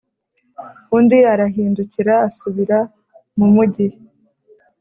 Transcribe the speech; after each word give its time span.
undi 0.97 1.17
arahindukira 1.33 2.13
asubira 2.27 2.79
mu 3.37 3.47
mugi. 3.53 3.87